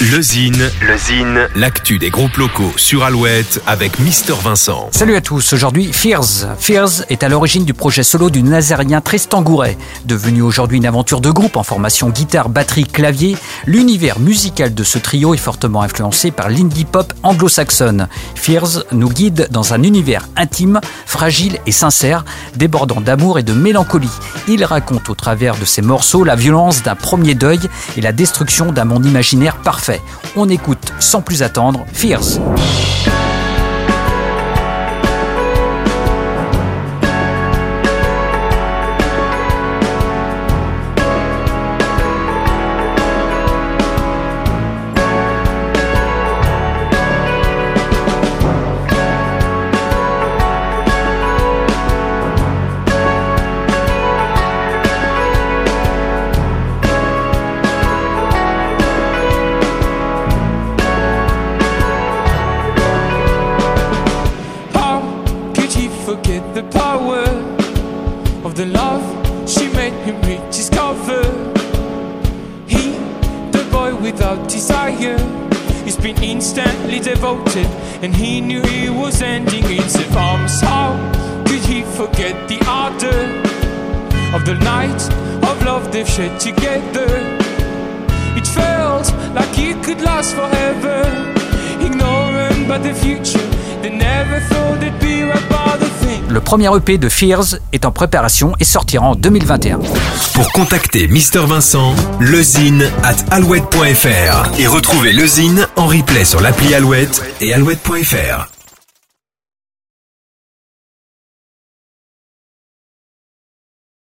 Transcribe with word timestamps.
Le 0.00 0.22
Zine, 0.22 0.70
le 0.80 0.96
Zine, 0.96 1.48
l'actu 1.56 1.98
des 1.98 2.08
groupes 2.08 2.38
locaux 2.38 2.72
sur 2.76 3.04
Alouette 3.04 3.60
avec 3.66 3.98
Mister 3.98 4.32
Vincent. 4.42 4.88
Salut 4.92 5.14
à 5.14 5.20
tous, 5.20 5.52
aujourd'hui 5.52 5.92
Fears. 5.92 6.56
Fears 6.58 7.04
est 7.10 7.22
à 7.22 7.28
l'origine 7.28 7.66
du 7.66 7.74
projet 7.74 8.02
solo 8.02 8.30
du 8.30 8.42
Nazarien 8.42 9.02
Tristan 9.02 9.42
Gouret. 9.42 9.76
Devenu 10.06 10.40
aujourd'hui 10.40 10.78
une 10.78 10.86
aventure 10.86 11.20
de 11.20 11.30
groupe 11.30 11.58
en 11.58 11.62
formation 11.64 12.08
guitare, 12.08 12.48
batterie, 12.48 12.86
clavier, 12.86 13.36
l'univers 13.66 14.20
musical 14.20 14.72
de 14.72 14.84
ce 14.84 14.96
trio 14.96 15.34
est 15.34 15.36
fortement 15.36 15.82
influencé 15.82 16.30
par 16.30 16.48
l'indie 16.48 16.86
pop 16.86 17.12
anglo-saxonne. 17.22 18.08
Fears 18.34 18.84
nous 18.92 19.10
guide 19.10 19.48
dans 19.50 19.74
un 19.74 19.82
univers 19.82 20.26
intime, 20.34 20.80
fragile 21.04 21.58
et 21.66 21.72
sincère, 21.72 22.24
débordant 22.56 23.02
d'amour 23.02 23.38
et 23.38 23.42
de 23.42 23.52
mélancolie. 23.52 24.08
Il 24.48 24.64
raconte 24.64 25.10
au 25.10 25.14
travers 25.14 25.58
de 25.58 25.66
ses 25.66 25.82
morceaux 25.82 26.24
la 26.24 26.36
violence 26.36 26.82
d'un 26.82 26.94
premier 26.94 27.34
deuil 27.34 27.60
et 27.98 28.00
la 28.00 28.12
destruction 28.12 28.72
d'un 28.72 28.86
monde 28.86 29.04
imaginaire 29.04 29.56
parfait. 29.56 29.89
On 30.36 30.48
écoute 30.48 30.92
sans 31.00 31.22
plus 31.22 31.42
attendre 31.42 31.84
Fears. 31.92 32.40
Forget 66.22 66.54
the 66.54 66.62
power 66.78 67.24
of 68.44 68.54
the 68.54 68.66
love 68.66 69.04
she 69.48 69.68
made 69.72 69.92
him 70.04 70.20
reach 70.22 70.56
his 70.56 70.68
cover. 70.68 71.22
He, 72.66 72.92
the 73.56 73.66
boy 73.70 73.94
without 73.94 74.48
desire, 74.48 75.18
he's 75.84 75.96
been 75.96 76.22
instantly 76.22 77.00
devoted, 77.00 77.66
and 78.02 78.14
he 78.14 78.40
knew 78.40 78.62
he 78.62 78.90
was 78.90 79.22
ending 79.22 79.64
in 79.64 79.82
his 79.82 80.16
arms. 80.16 80.60
How 80.60 80.90
could 81.46 81.64
he 81.72 81.82
forget 81.82 82.48
the 82.48 82.60
ardor 82.66 83.22
of 84.36 84.44
the 84.44 84.56
night 84.72 85.02
of 85.48 85.64
love 85.64 85.90
they've 85.92 86.08
shared 86.08 86.38
together? 86.38 87.08
It 88.38 88.46
felt 88.46 89.12
like 89.34 89.58
it 89.58 89.82
could 89.84 90.00
last 90.02 90.34
forever, 90.34 90.98
ignorant 91.80 92.68
but 92.68 92.82
the 92.82 92.94
future. 92.94 93.46
They 93.82 93.90
never 93.90 94.40
thought 94.40 94.82
it'd 94.82 95.00
be 95.00 95.22
right 95.22 95.48
by 95.48 95.59
Le 96.40 96.44
premier 96.44 96.74
EP 96.74 96.96
de 96.96 97.10
Fears 97.10 97.56
est 97.74 97.84
en 97.84 97.92
préparation 97.92 98.54
et 98.60 98.64
sortira 98.64 99.06
en 99.06 99.14
2021. 99.14 99.78
Pour 100.32 100.50
contacter 100.52 101.06
Mister 101.06 101.40
Vincent, 101.46 101.94
lezine 102.18 102.90
at 103.04 103.16
alouette.fr 103.30 104.58
et 104.58 104.66
retrouver 104.66 105.12
lezine 105.12 105.68
en 105.76 105.86
replay 105.86 106.24
sur 106.24 106.40
l'appli 106.40 106.74
Alouette 106.74 107.22
et 107.42 107.52
alouette.fr. 107.52 108.59